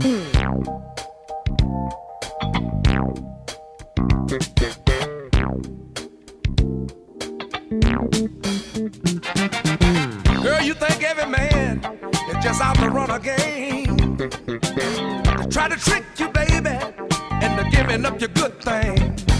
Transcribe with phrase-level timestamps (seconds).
[0.00, 0.10] Girl,
[10.62, 11.78] you think every man
[12.28, 14.16] is just out to run a game.
[14.16, 16.76] To try to trick you, baby,
[17.44, 19.33] into giving up your good thing.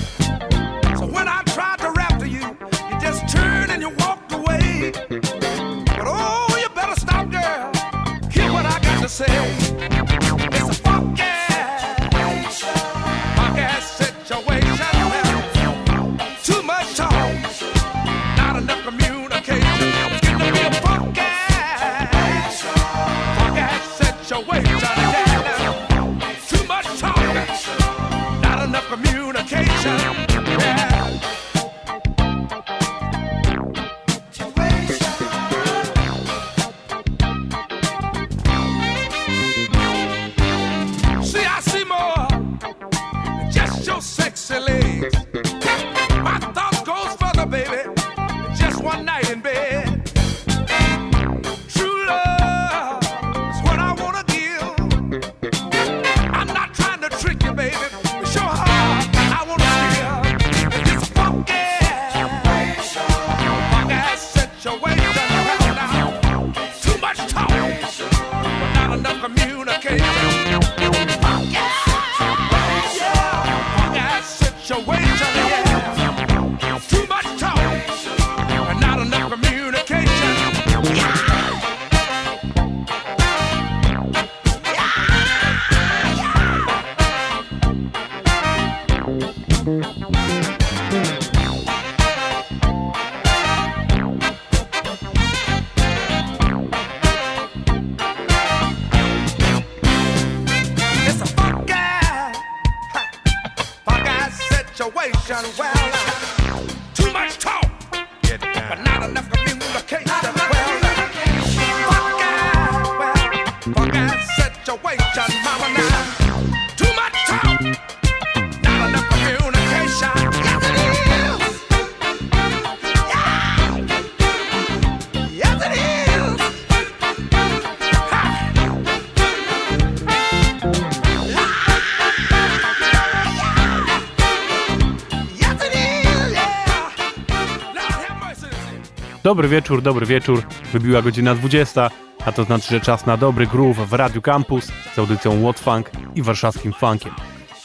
[139.35, 140.43] Dobry wieczór, dobry wieczór.
[140.73, 141.91] Wybiła godzina 20,
[142.25, 145.91] a to znaczy, że czas na dobry groove w Radiu Campus z audycją What Funk
[146.15, 147.13] i warszawskim funkiem.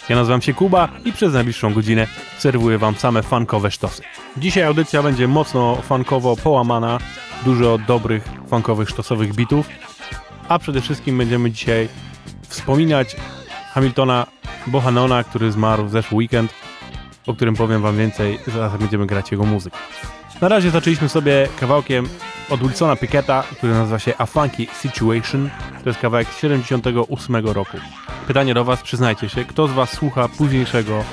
[0.09, 2.07] Ja nazywam się Kuba i przez najbliższą godzinę
[2.37, 4.01] serwuję wam same funkowe sztosy.
[4.37, 6.99] Dzisiaj audycja będzie mocno funkowo połamana,
[7.45, 9.69] dużo dobrych funkowych sztosowych bitów,
[10.47, 11.89] a przede wszystkim będziemy dzisiaj
[12.47, 13.15] wspominać
[13.73, 14.27] Hamiltona
[14.67, 16.53] Bohannona, który zmarł w zeszły weekend,
[17.27, 19.77] o którym powiem wam więcej, zaraz będziemy grać jego muzykę.
[20.41, 22.09] Na razie zaczęliśmy sobie kawałkiem
[22.49, 25.49] od Wilsona Picketta, który nazywa się A Funky Situation.
[25.83, 27.77] To jest kawałek z 78 roku.
[28.27, 31.03] Pytanie do was, przyznajcie się, kto z was słucha późniejszego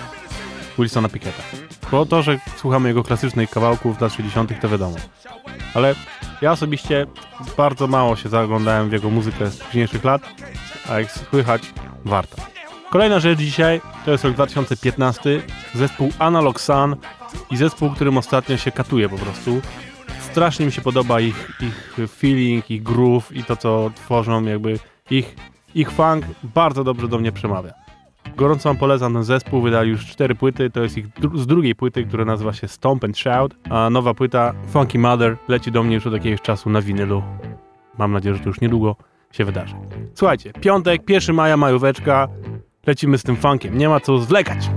[0.78, 1.42] Wilsona Picketta?
[1.90, 4.96] Bo to, że słuchamy jego klasycznych kawałków lat 60 to wiadomo.
[5.74, 5.94] Ale
[6.42, 7.06] ja osobiście
[7.56, 10.22] bardzo mało się zaglądałem w jego muzykę z późniejszych lat,
[10.88, 11.62] a jak słychać,
[12.04, 12.36] warto.
[12.90, 15.42] Kolejna rzecz dzisiaj to jest rok 2015,
[15.74, 16.96] zespół Analog Sun
[17.50, 19.60] i zespół, którym ostatnio się katuje po prostu.
[20.20, 24.78] Strasznie mi się podoba ich, ich feeling, ich groove i to, co tworzą, jakby
[25.10, 25.36] ich,
[25.74, 27.72] ich funk bardzo dobrze do mnie przemawia.
[28.36, 31.74] Gorąco wam polecam ten zespół, wydali już cztery płyty, to jest ich dru- z drugiej
[31.74, 35.94] płyty, która nazywa się Stomp and Shout, a nowa płyta Funky Mother leci do mnie
[35.94, 37.22] już od jakiegoś czasu na winylu.
[37.98, 38.96] Mam nadzieję, że to już niedługo
[39.32, 39.74] się wydarzy.
[40.14, 42.28] Słuchajcie, piątek, 1 maja, majóweczka,
[42.86, 44.70] lecimy z tym funkiem, nie ma co zwlekać.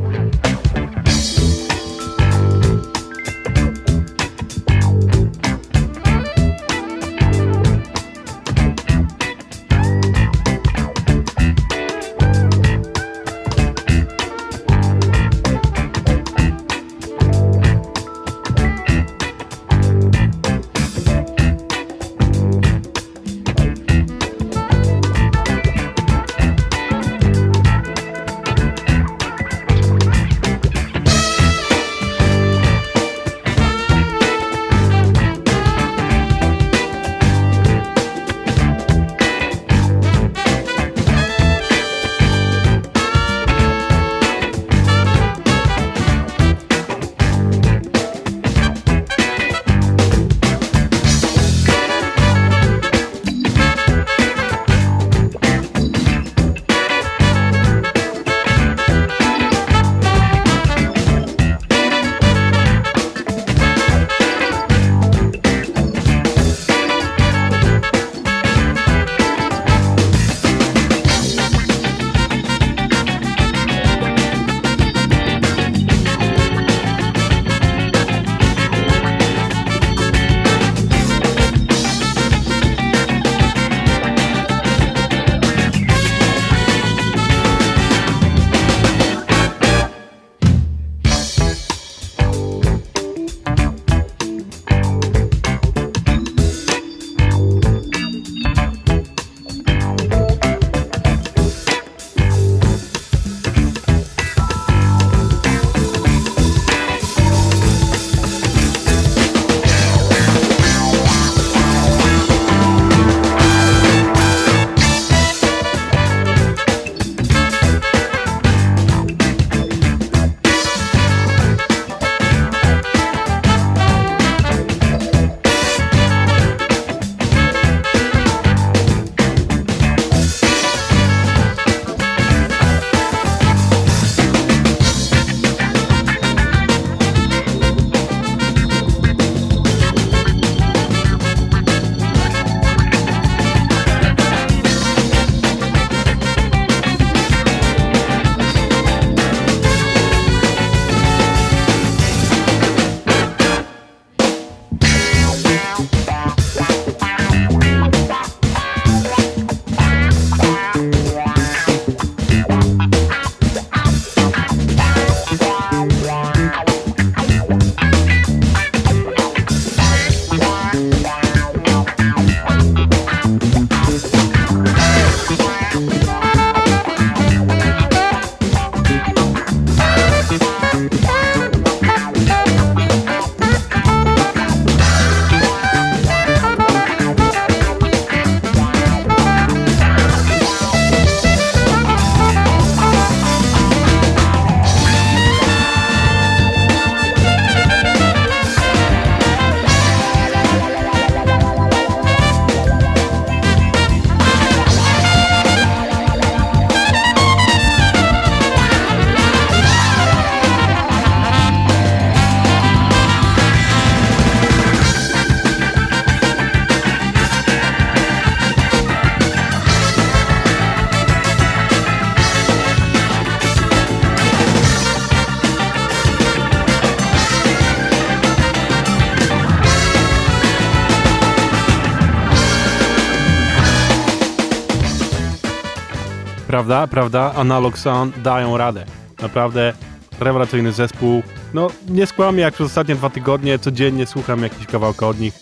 [236.70, 238.86] Prawda, prawda, Analog Sound dają radę.
[239.22, 239.74] Naprawdę
[240.20, 241.24] rewelacyjny zespół.
[241.54, 245.34] No, nie skłamię, jak przez ostatnie dwa tygodnie codziennie słucham jakiś kawałka od nich,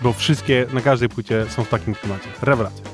[0.00, 2.28] bo wszystkie na każdej płycie są w takim klimacie.
[2.42, 2.84] Rewelacja.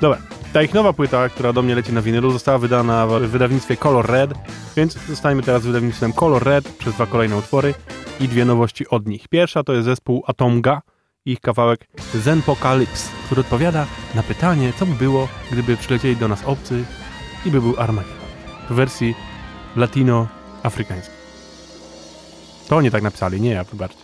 [0.00, 0.18] Dobra,
[0.52, 4.10] ta ich nowa płyta, która do mnie leci na winylu, została wydana w wydawnictwie Color
[4.10, 4.34] Red,
[4.76, 7.74] więc zostańmy teraz wydawnictwem Color Red przez dwa kolejne utwory
[8.20, 9.28] i dwie nowości od nich.
[9.28, 10.82] Pierwsza to jest zespół Atomga
[11.24, 16.84] ich kawałek Zenpocalypse, który odpowiada na pytanie, co by było, gdyby przylecieli do nas obcy
[17.46, 18.28] i by był Armageddon
[18.70, 19.14] w wersji
[19.76, 21.16] latino-afrykańskiej.
[22.68, 24.02] To oni tak napisali, nie ja, wybaczcie.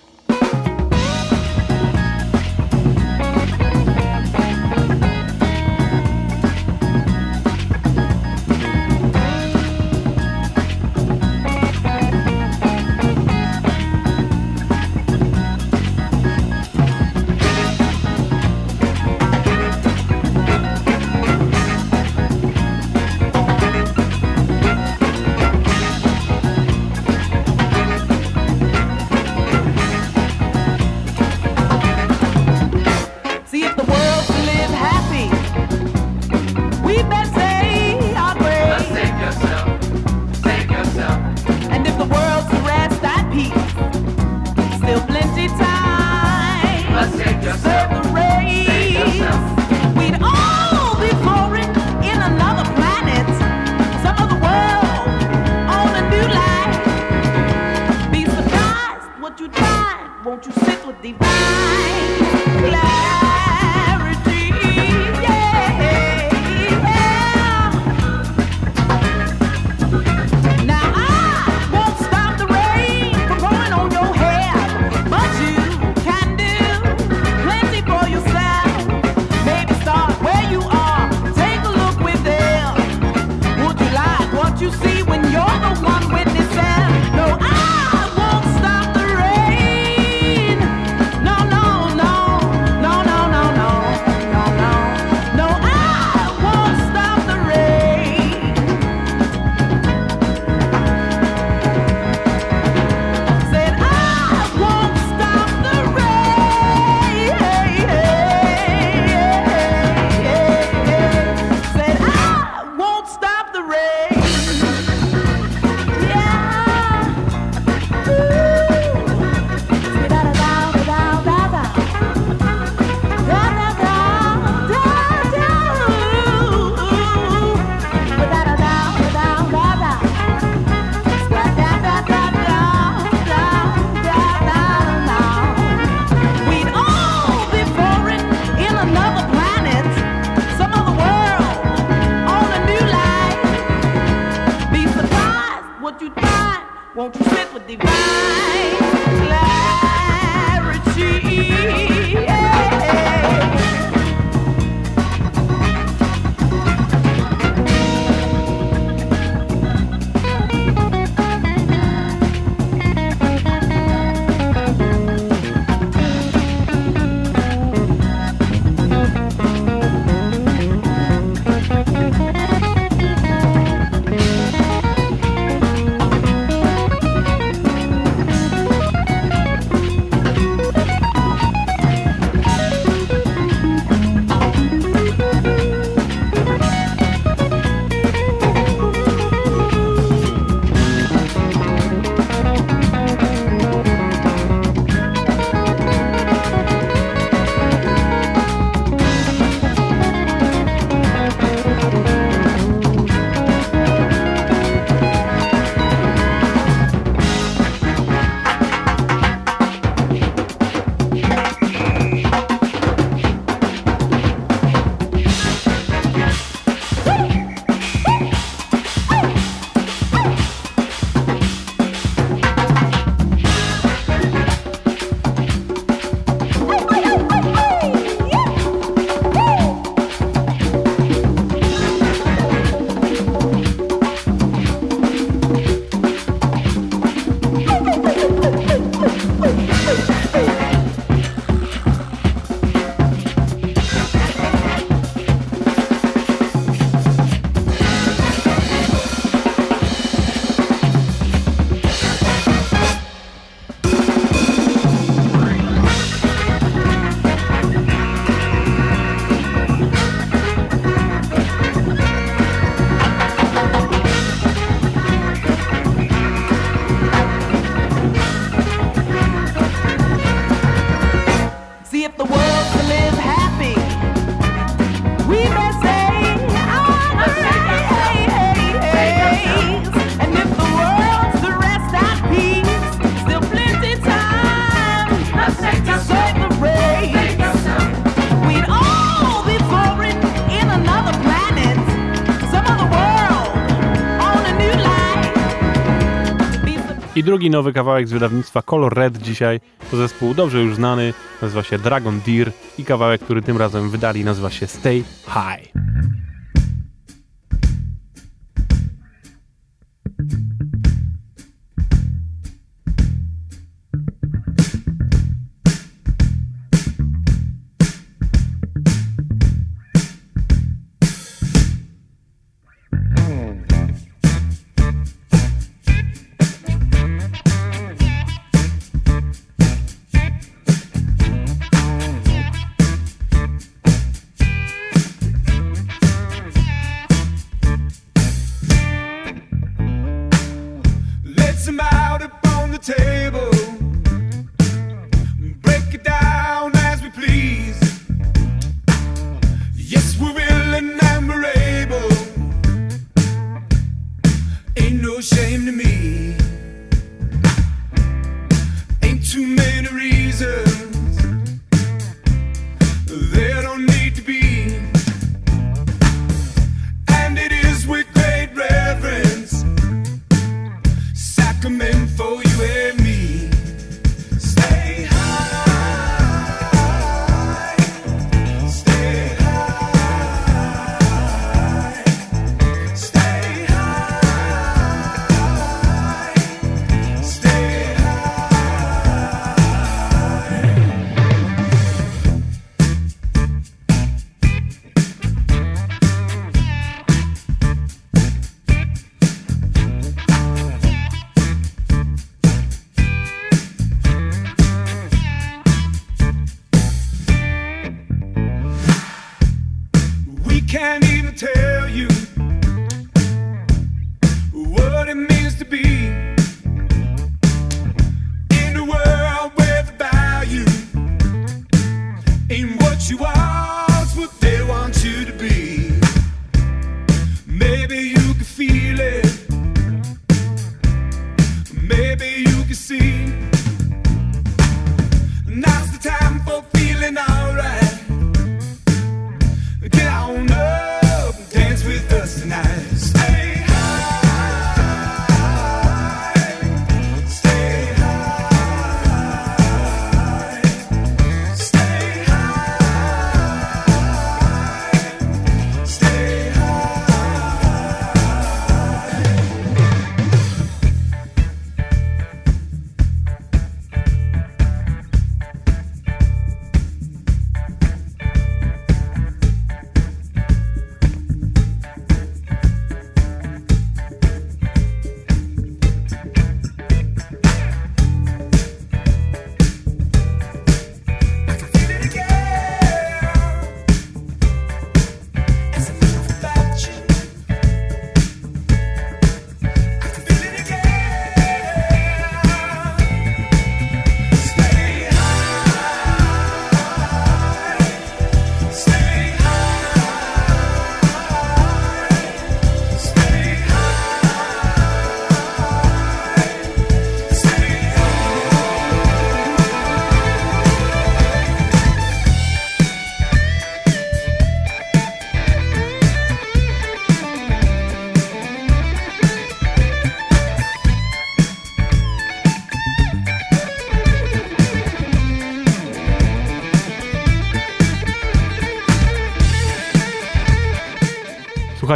[297.28, 301.78] Drugi nowy kawałek z wydawnictwa Color Red dzisiaj to zespół dobrze już znany, nazywa się
[301.78, 305.72] Dragon Deer i kawałek, który tym razem wydali nazywa się Stay High.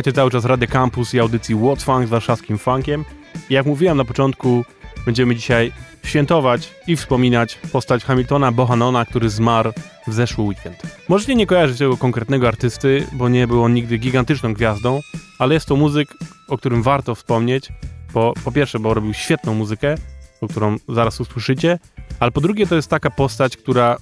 [0.02, 3.04] Słuchacie cały czas Radio Campus i audycji What's Funk z warszawskim funkiem.
[3.50, 4.64] I jak mówiłem na początku,
[5.06, 5.72] będziemy dzisiaj
[6.04, 9.72] świętować i wspominać postać Hamiltona Bohannona, który zmarł
[10.06, 10.82] w zeszły weekend.
[11.08, 15.00] Możecie nie kojarzyć tego konkretnego artysty, bo nie był on nigdy gigantyczną gwiazdą,
[15.38, 16.14] ale jest to muzyk,
[16.48, 17.68] o którym warto wspomnieć,
[18.14, 19.94] bo po pierwsze, bo robił świetną muzykę,
[20.40, 21.78] o którą zaraz usłyszycie,
[22.20, 23.96] ale po drugie to jest taka postać, która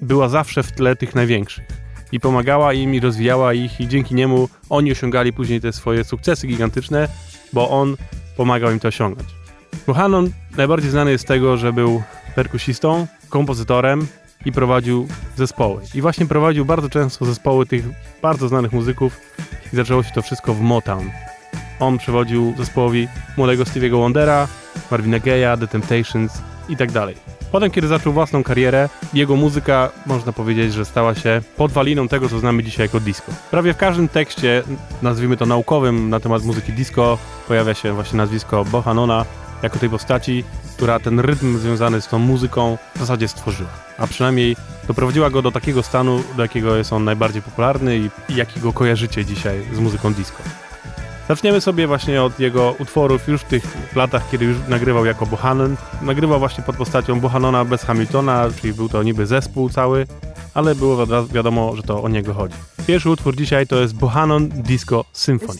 [0.00, 1.83] była zawsze w tle tych największych
[2.14, 6.46] i pomagała im i rozwijała ich i dzięki niemu oni osiągali później te swoje sukcesy
[6.46, 7.08] gigantyczne,
[7.52, 7.96] bo on
[8.36, 9.28] pomagał im to osiągnąć.
[9.86, 12.02] Buchanan najbardziej znany jest z tego, że był
[12.34, 14.06] perkusistą, kompozytorem
[14.44, 15.82] i prowadził zespoły.
[15.94, 17.84] I właśnie prowadził bardzo często zespoły tych
[18.22, 19.16] bardzo znanych muzyków
[19.72, 21.10] i zaczęło się to wszystko w Motown.
[21.80, 24.48] On przewodził zespołowi młodego Stevie'ego Wondera,
[24.90, 27.33] Marvina Gaye'a, The Temptations i tak dalej.
[27.54, 32.38] Potem, kiedy zaczął własną karierę, jego muzyka, można powiedzieć, że stała się podwaliną tego, co
[32.38, 33.32] znamy dzisiaj jako disco.
[33.50, 34.62] Prawie w każdym tekście,
[35.02, 39.24] nazwijmy to naukowym, na temat muzyki disco, pojawia się właśnie nazwisko Bohanona,
[39.62, 40.44] jako tej postaci,
[40.76, 43.70] która ten rytm związany z tą muzyką w zasadzie stworzyła.
[43.98, 44.56] A przynajmniej
[44.88, 49.24] doprowadziła go do takiego stanu, do jakiego jest on najbardziej popularny i, i jakiego kojarzycie
[49.24, 50.42] dzisiaj z muzyką disco.
[51.28, 53.62] Zaczniemy sobie właśnie od jego utworów już w tych
[53.96, 55.76] latach, kiedy już nagrywał jako Bohannon.
[56.02, 60.06] Nagrywał właśnie pod postacią Bohannona bez Hamiltona, czyli był to niby zespół cały,
[60.54, 62.54] ale było wiadomo, że to o niego chodzi.
[62.86, 65.58] Pierwszy utwór dzisiaj to jest Bohannon Disco Symphony.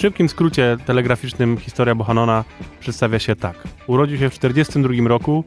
[0.00, 2.44] W szybkim skrócie telegraficznym historia Bohannona
[2.80, 3.56] przedstawia się tak.
[3.86, 5.44] Urodził się w 1942 roku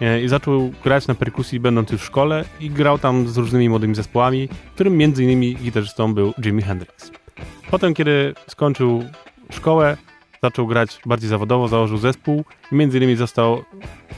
[0.00, 3.68] e, i zaczął grać na perkusji będąc już w szkole i grał tam z różnymi
[3.68, 5.54] młodymi zespołami, którym m.in.
[5.54, 7.10] gitarzystą był Jimi Hendrix.
[7.70, 9.04] Potem, kiedy skończył
[9.50, 9.96] szkołę,
[10.42, 13.64] zaczął grać bardziej zawodowo, założył zespół i innymi został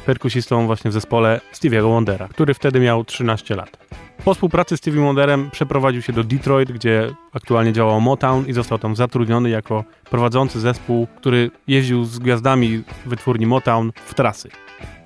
[0.09, 3.79] perkusistą właśnie w zespole Stevie'ego Wondera, który wtedy miał 13 lat.
[4.25, 8.79] Po współpracy z Stevie Wonderem przeprowadził się do Detroit, gdzie aktualnie działał Motown i został
[8.79, 14.49] tam zatrudniony jako prowadzący zespół, który jeździł z gwiazdami wytwórni Motown w trasy.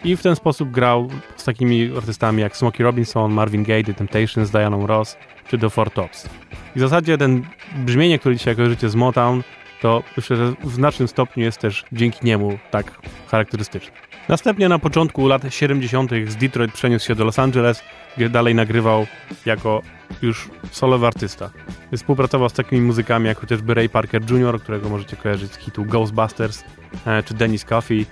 [0.05, 4.51] I w ten sposób grał z takimi artystami jak Smokey Robinson, Marvin Gaye, The Temptations,
[4.51, 5.17] Diana Ross
[5.49, 6.29] czy The Four Tops.
[6.77, 7.43] I w zasadzie ten
[7.77, 9.43] brzmienie, które dzisiaj kojarzycie z Motown,
[9.81, 14.12] to myślę, że w znacznym stopniu jest też dzięki niemu tak charakterystyczny.
[14.29, 16.11] Następnie na początku lat 70.
[16.29, 17.83] z Detroit przeniósł się do Los Angeles,
[18.17, 19.07] gdzie dalej nagrywał
[19.47, 19.83] jako
[20.23, 21.51] już solowy artysta.
[21.97, 26.65] Współpracował z takimi muzykami jak chociażby Ray Parker Jr., którego możecie kojarzyć z hitu Ghostbusters,
[27.07, 28.07] e, czy Dennis Coffey,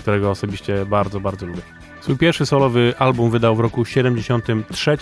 [0.00, 1.62] którego osobiście bardzo, bardzo lubię.
[2.00, 4.96] Swój pierwszy solowy album wydał w roku 73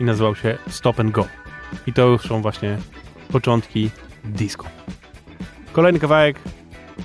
[0.00, 1.26] i nazywał się Stop and Go.
[1.86, 2.78] I to już są właśnie
[3.32, 3.90] początki
[4.24, 4.66] disco.
[5.72, 6.38] Kolejny kawałek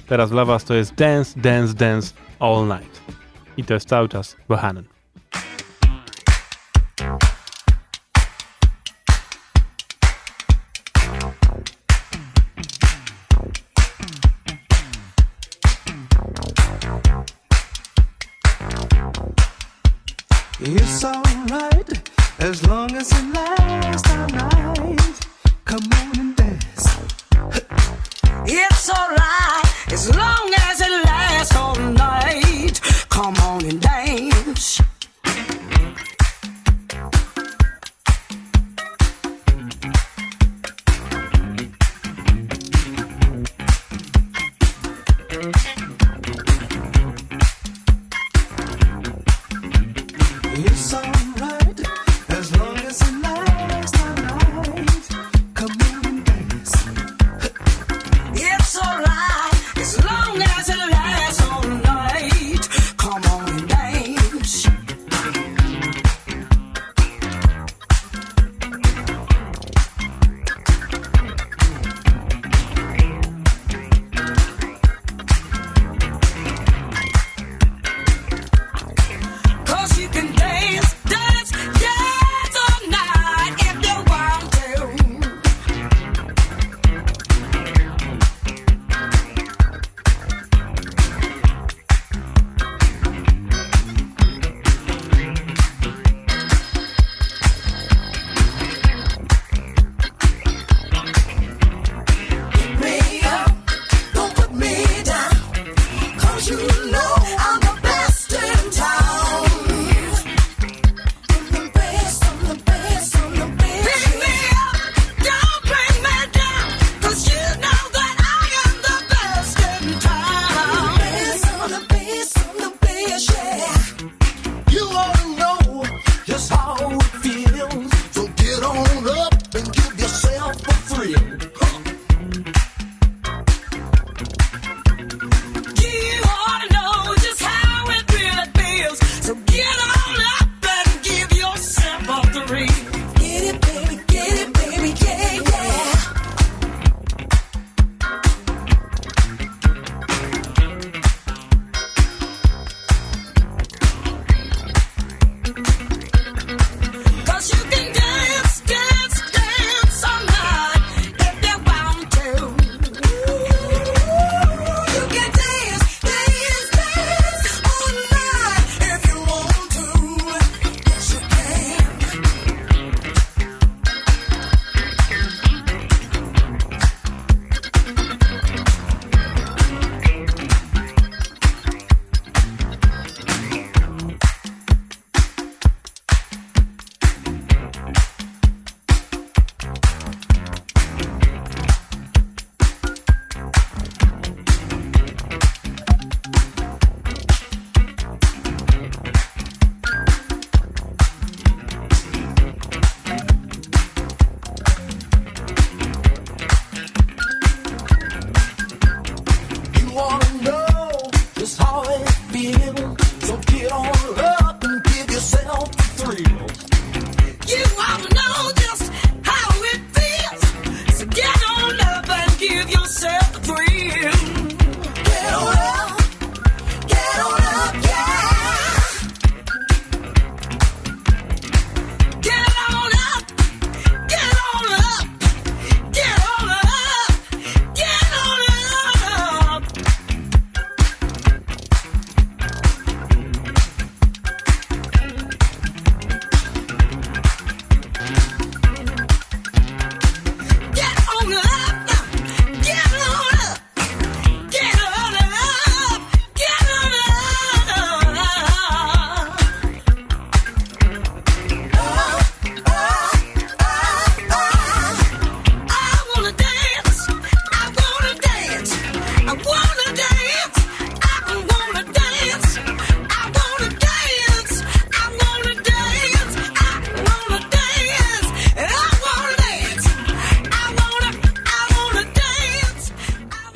[0.07, 3.01] teraz dla Was to jest Dance, Dance, Dance All Night.
[3.57, 4.83] I to jest cały czas Bohannon.
[20.59, 25.19] It's alright as long as it lasts all night.
[25.65, 26.97] Come on and dance.
[28.45, 30.30] It's alright as long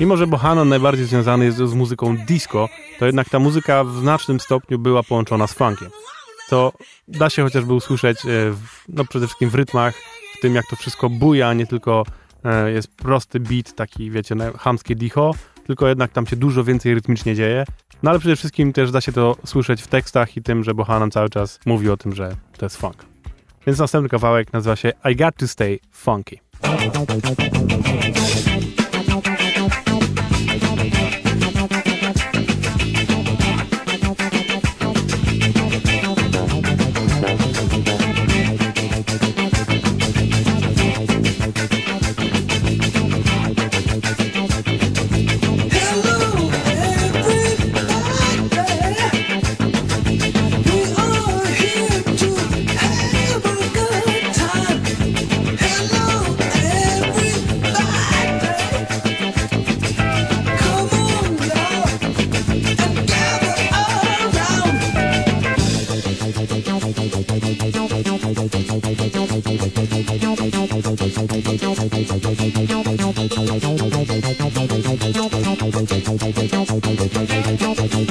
[0.06, 4.40] Mimo, że Bohannon najbardziej związany jest z muzyką disco, to jednak ta muzyka w znacznym
[4.40, 5.90] stopniu była połączona z funkiem.
[6.48, 6.72] Co
[7.08, 8.28] da się chociażby usłyszeć e,
[8.88, 9.94] no przede wszystkim w rytmach,
[10.38, 12.04] w tym jak to wszystko buja, nie tylko
[12.44, 15.34] e, jest prosty beat, taki wiecie, chamskie dicho,
[15.66, 17.64] tylko jednak tam się dużo więcej rytmicznie dzieje.
[18.02, 21.10] No ale przede wszystkim też da się to słyszeć w tekstach i tym, że Bohannon
[21.10, 22.96] cały czas mówi o tym, że to jest funk.
[23.66, 26.40] Więc następny kawałek nazywa się I Got to Stay Funky.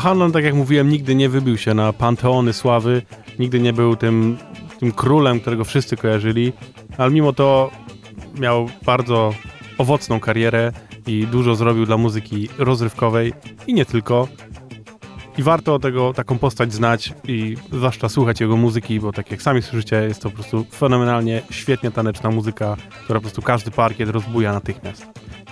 [0.00, 3.02] Bo Hanlon, tak jak mówiłem, nigdy nie wybił się na panteony sławy,
[3.38, 4.38] nigdy nie był tym,
[4.78, 6.52] tym królem, którego wszyscy kojarzyli,
[6.98, 7.70] ale mimo to
[8.38, 9.34] miał bardzo
[9.78, 10.72] owocną karierę
[11.06, 13.32] i dużo zrobił dla muzyki rozrywkowej
[13.66, 14.28] i nie tylko.
[15.38, 19.62] I warto tego, taką postać znać i zwłaszcza słuchać jego muzyki, bo tak jak sami
[19.62, 24.52] słyszycie, jest to po prostu fenomenalnie, świetnie taneczna muzyka, która po prostu każdy parkiet rozbuja
[24.52, 25.06] natychmiast.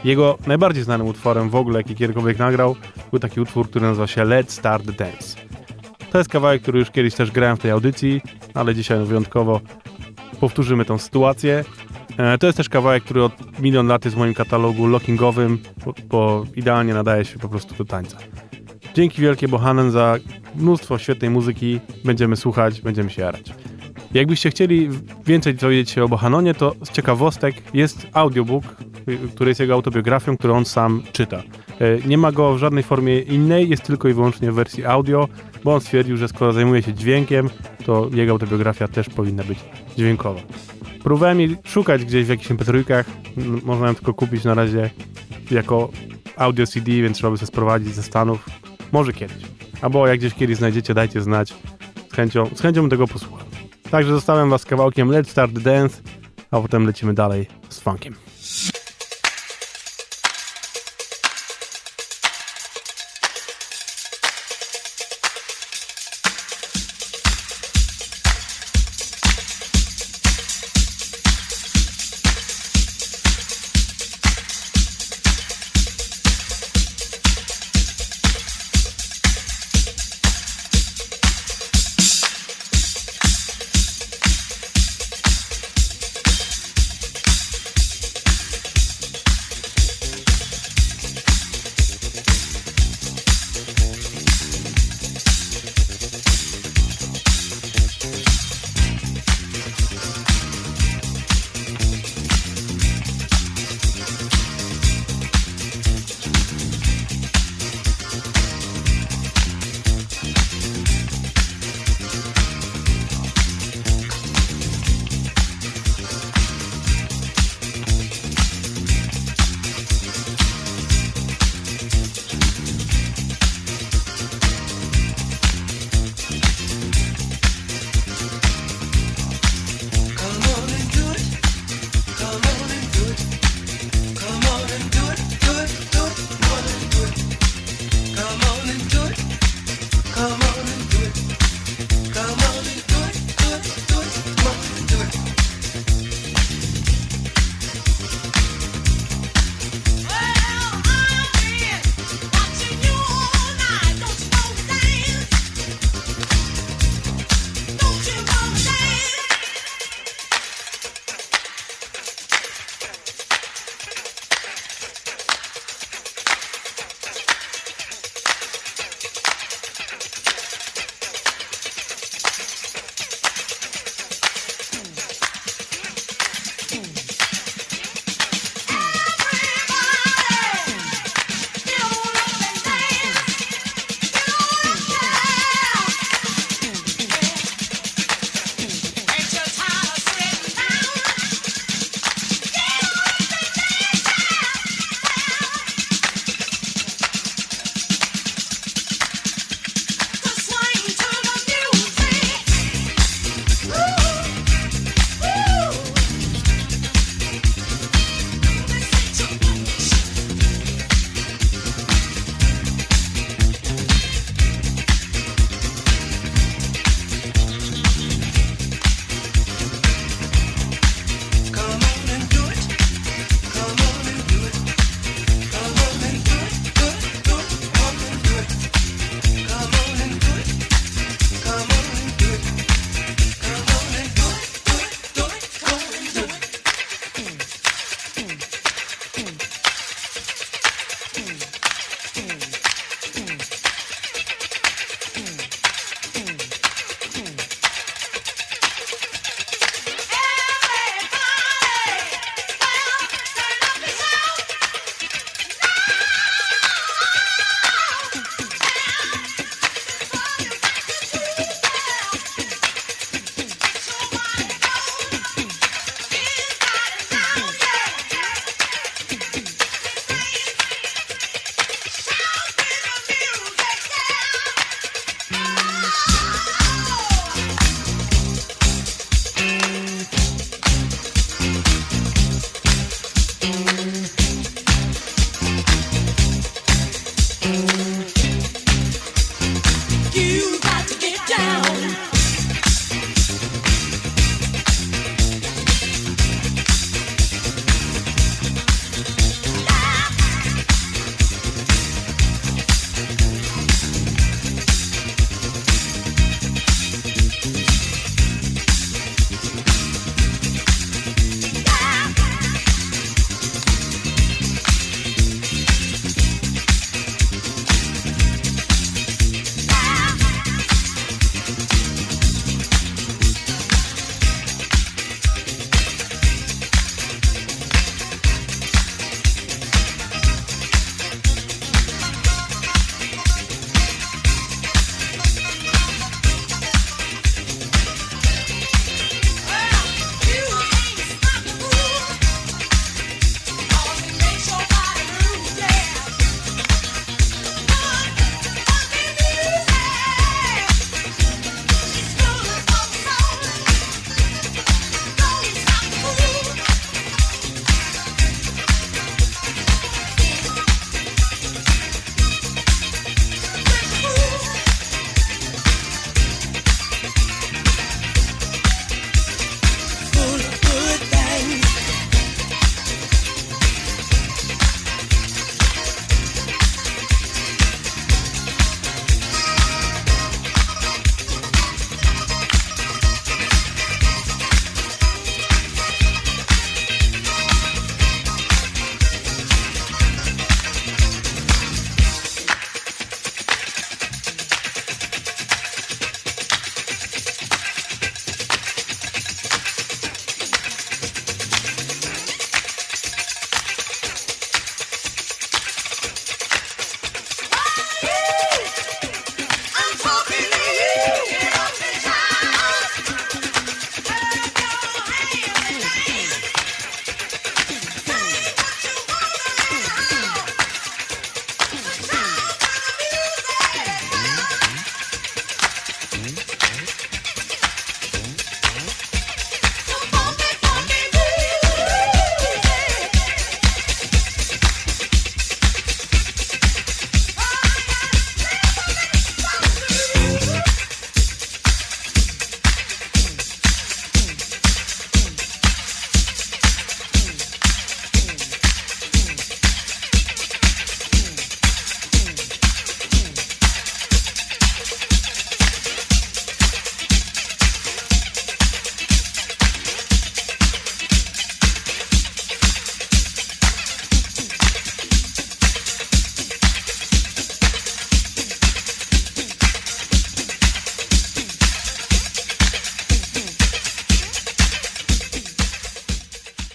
[0.05, 2.77] Jego najbardziej znanym utworem w ogóle, jaki kiedykolwiek nagrał,
[3.11, 5.37] był taki utwór, który nazywa się Let's Start the Dance.
[6.13, 8.21] To jest kawałek, który już kiedyś też grałem w tej audycji,
[8.55, 9.61] ale dzisiaj wyjątkowo
[10.41, 11.65] powtórzymy tą sytuację.
[12.17, 15.95] E, To jest też kawałek, który od milion lat jest w moim katalogu lockingowym, bo,
[16.09, 18.19] bo idealnie nadaje się po prostu do tańca.
[18.99, 20.17] Dzięki wielkie Bohanen za
[20.57, 21.81] mnóstwo świetnej muzyki.
[22.05, 23.53] Będziemy słuchać, będziemy się jarać.
[24.15, 24.89] Jakbyście chcieli
[25.27, 28.65] więcej dowiedzieć się o Bohanonie, to z ciekawostek jest audiobook,
[29.09, 31.37] y, który jest jego autobiografią, którą on sam czyta.
[31.81, 35.29] E, Nie ma go w żadnej formie innej, jest tylko i wyłącznie w wersji audio,
[35.65, 37.51] bo on stwierdził, że skoro zajmuje się dźwiękiem,
[37.85, 39.59] to jego autobiografia też powinna być
[39.97, 40.41] dźwiękowa.
[41.03, 43.05] Próbowałem jej szukać gdzieś w jakichś mp3,
[43.37, 44.91] m, można ją tylko kupić na razie
[45.51, 45.89] jako
[46.37, 48.69] audio CD, więc trzeba by sobie sprowadzić ze Stanów.
[48.93, 49.43] Może kiedyś.
[49.83, 51.55] Albo jak gdzieś kiedyś znajdziecie, dajcie znać.
[52.11, 53.47] Z chęcią, z chęcią tego posłuchał.
[53.91, 56.03] Także zostawiam was z kawałkiem Let's Start Dance,
[56.51, 58.15] a potem lecimy dalej z funkiem.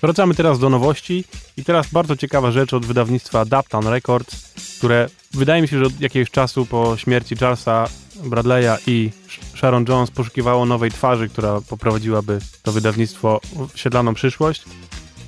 [0.03, 1.23] Wracamy teraz do nowości
[1.57, 6.01] i teraz bardzo ciekawa rzecz od wydawnictwa Daptown Records, które wydaje mi się, że od
[6.01, 7.87] jakiegoś czasu po śmierci Charlesa
[8.23, 9.11] Bradley'a i
[9.55, 13.41] Sharon Jones poszukiwało nowej twarzy, która poprowadziłaby to wydawnictwo
[13.73, 14.63] w siedlaną przyszłość.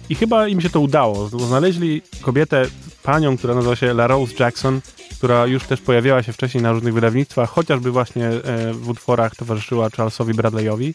[0.09, 1.27] I chyba im się to udało.
[1.27, 2.65] Znaleźli kobietę,
[3.03, 4.81] panią, która nazywa się La Rose Jackson,
[5.17, 9.89] która już też pojawiała się wcześniej na różnych wydawnictwach, chociażby właśnie e, w utworach towarzyszyła
[9.89, 10.93] Charlesowi Bradleyowi.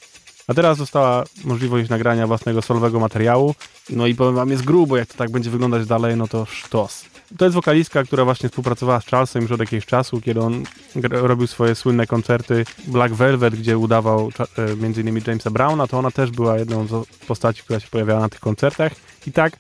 [0.51, 3.55] A teraz została możliwość nagrania własnego solowego materiału.
[3.91, 7.05] No i powiem wam, jest grubo, jak to tak będzie wyglądać dalej, no to sztos.
[7.39, 10.65] To jest wokalistka, która właśnie współpracowała z Charlesem już od jakiegoś czasu, kiedy on
[11.11, 16.31] robił swoje słynne koncerty Black Velvet, gdzie udawał e, innymi Jamesa Browna, to ona też
[16.31, 18.93] była jedną z postaci, która się pojawiała na tych koncertach.
[19.27, 19.57] I tak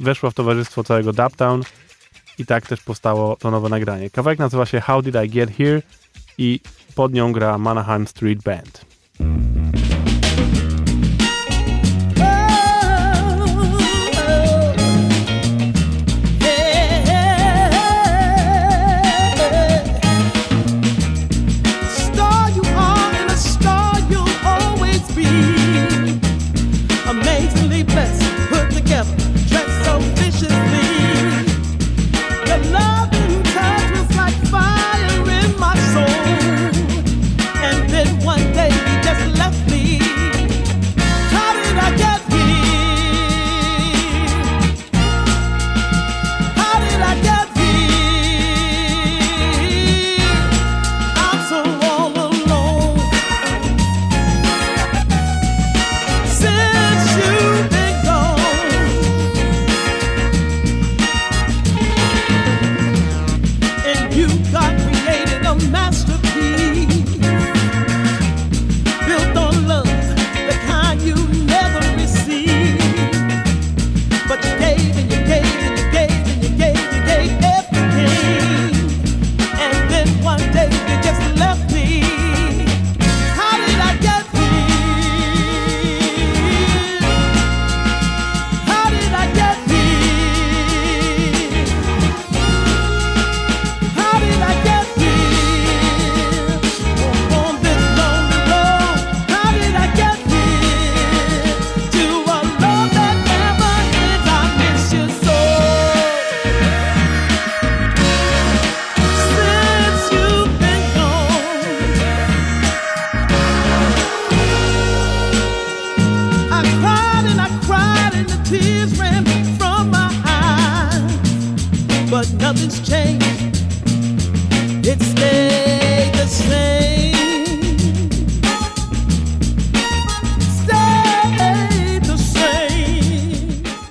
[0.00, 1.62] weszła w towarzystwo całego Daptown
[2.38, 4.10] i tak też powstało to nowe nagranie.
[4.10, 5.82] Kawałek nazywa się How Did I Get Here
[6.38, 6.60] i
[6.94, 8.91] pod nią gra Manaheim Street Band.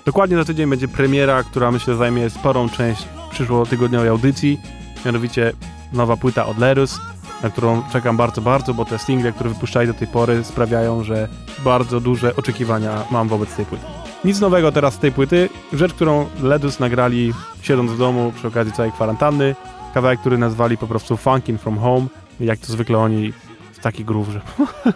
[0.05, 4.61] Dokładnie za tydzień będzie premiera, która myślę zajmie sporą część przyszłotygodniowej audycji,
[5.05, 5.53] mianowicie
[5.93, 6.99] nowa płyta od Lerus,
[7.43, 11.27] na którą czekam bardzo, bardzo, bo te single, które wypuszczali do tej pory sprawiają, że
[11.63, 13.85] bardzo duże oczekiwania mam wobec tej płyty.
[14.25, 15.49] Nic nowego teraz z tej płyty.
[15.73, 19.55] Rzecz, którą Ledus nagrali siedząc w domu przy okazji całej kwarantanny.
[19.93, 22.07] Kawałek, który nazwali po prostu Funkin' From Home.
[22.39, 23.33] Jak to zwykle oni
[23.81, 24.41] taki groove, że...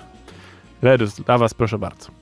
[0.82, 2.15] Ledus, dla was proszę bardzo.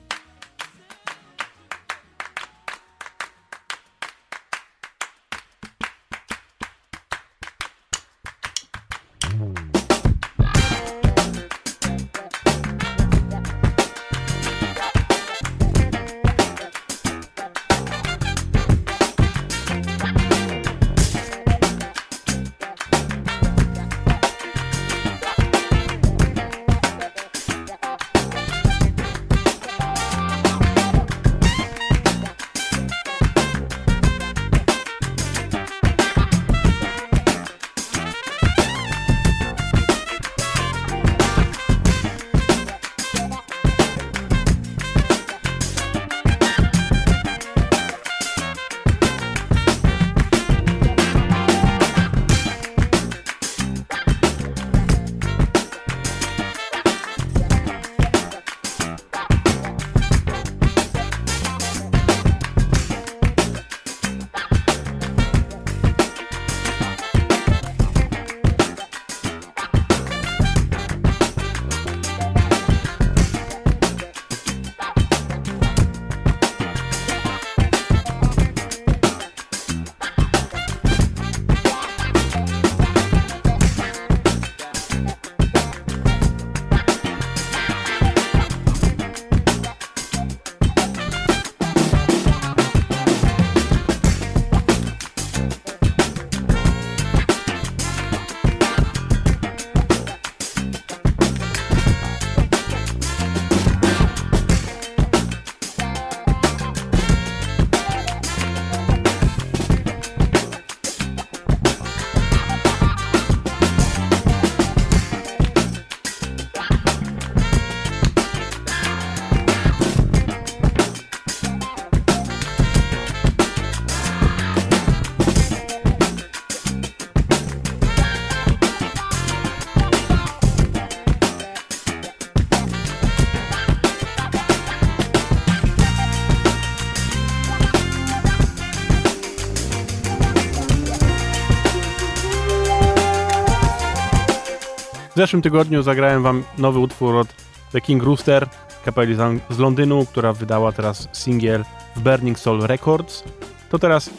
[145.14, 147.28] W zeszłym tygodniu zagrałem wam nowy utwór od
[147.72, 148.48] The King Rooster,
[148.84, 149.14] kapeli
[149.50, 151.64] z, Londynu, która wydała teraz singiel
[151.96, 153.24] w Burning Soul Records.
[153.70, 154.10] To teraz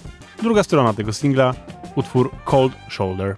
[0.42, 1.54] druga strona tego singla,
[1.96, 3.36] utwór Cold Shoulder.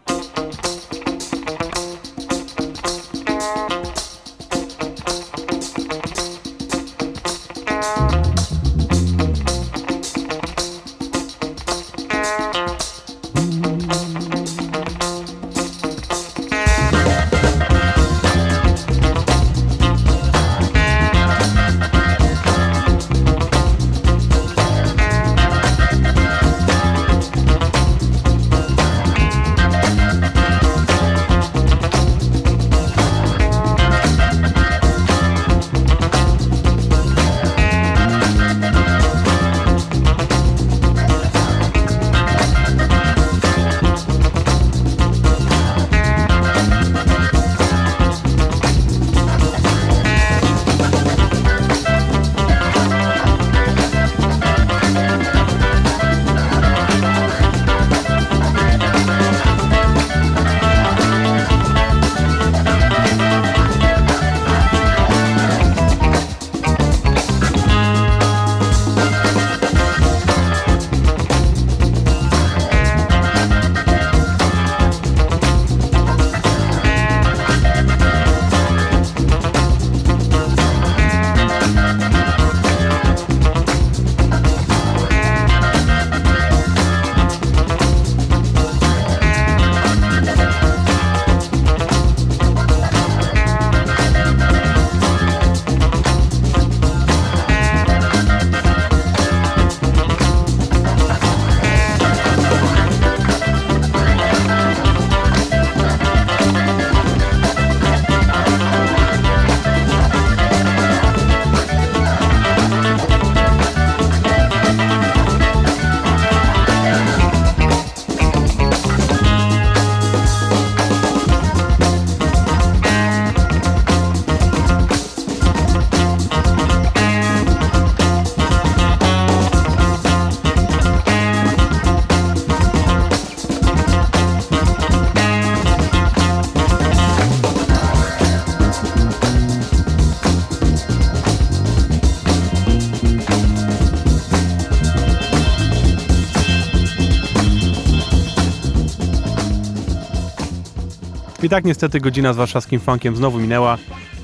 [151.47, 153.77] I tak niestety godzina z warszawskim funkiem znowu minęła.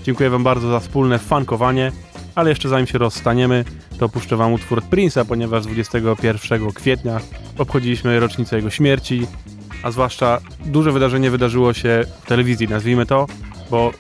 [0.04, 1.92] Dziękuję wam bardzo za wspólne funkowanie,
[2.36, 3.66] ale jeszcze zanim się rozstaniemy,
[3.98, 7.20] to puszczę wam utwór Prince'a, ponieważ 21 kwietnia
[7.58, 9.28] obchodziliśmy rocznicę jego śmierci,
[9.84, 13.28] a zwłaszcza duże wydarzenie wydarzyło się w telewizji, nazwijmy to,
[13.72, 13.92] bo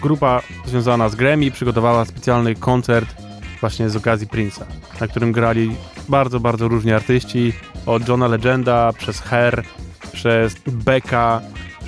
[0.00, 3.14] grupa związana z Grammy przygotowała specjalny koncert
[3.60, 4.64] właśnie z okazji Prince'a,
[5.00, 5.76] na którym grali
[6.08, 7.52] bardzo, bardzo różni artyści,
[7.86, 9.64] od Johna Legenda, przez Her,
[10.12, 11.40] przez Becka,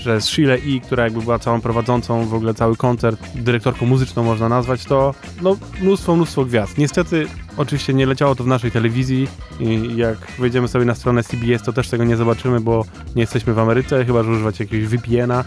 [0.05, 4.49] przez Sheila E., która jakby była całą prowadzącą w ogóle cały koncert, dyrektorką muzyczną można
[4.49, 6.79] nazwać to, no mnóstwo, mnóstwo gwiazd.
[6.79, 7.27] Niestety
[7.57, 9.29] oczywiście nie leciało to w naszej telewizji
[9.61, 12.85] i jak wejdziemy sobie na stronę CBS to też tego nie zobaczymy, bo
[13.17, 15.45] nie jesteśmy w Ameryce, chyba że używać jakiegoś VPN-a,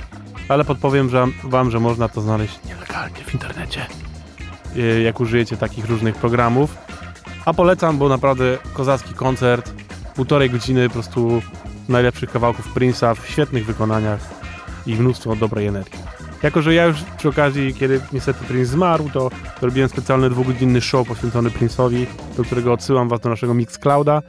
[0.49, 3.85] ale podpowiem że, wam, że można to znaleźć nielegalnie w internecie,
[4.77, 6.77] y, jak użyjecie takich różnych programów.
[7.45, 9.73] A polecam, bo naprawdę kozacki koncert,
[10.15, 11.41] półtorej godziny po prostu
[11.89, 14.36] najlepszych kawałków Prince'a w świetnych wykonaniach
[14.87, 15.99] i mnóstwo dobrej energii.
[16.43, 19.29] Jako, że ja już przy okazji, kiedy niestety Prince zmarł, to
[19.61, 22.05] robiłem specjalny dwugodzinny show poświęcony Prince'owi,
[22.37, 24.21] do którego odsyłam was do naszego Mixclouda.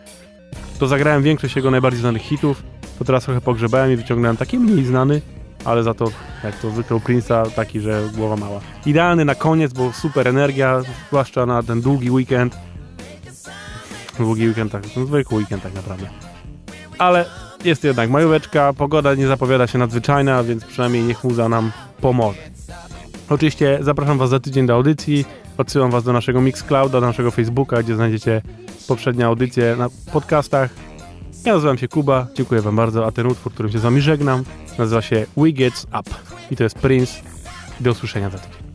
[0.78, 2.62] To zagrałem większość jego najbardziej znanych hitów,
[2.98, 5.20] to teraz trochę pogrzebałem i wyciągnąłem taki mniej znany,
[5.64, 6.04] ale za to,
[6.44, 8.60] jak to zwykle Prince'a, taki, że głowa mała.
[8.86, 12.58] Idealny na koniec, bo super energia, zwłaszcza na ten długi weekend.
[14.18, 16.27] Długi weekend, tak, ten zwykły weekend tak naprawdę.
[16.98, 17.24] Ale
[17.64, 22.38] jest jednak majóweczka, pogoda nie zapowiada się nadzwyczajna, więc przynajmniej niech muza nam pomoże.
[23.28, 25.24] Oczywiście zapraszam Was za tydzień do audycji,
[25.58, 28.42] odsyłam Was do naszego Mixclouda, do naszego Facebooka, gdzie znajdziecie
[28.88, 30.70] poprzednie audycje na podcastach.
[31.44, 34.44] Ja nazywam się Kuba, dziękuję Wam bardzo, a ten utwór, którym się z Wami żegnam,
[34.78, 36.10] nazywa się We Gets Up
[36.50, 37.22] i to jest Prince.
[37.80, 38.68] Do usłyszenia za tydzień.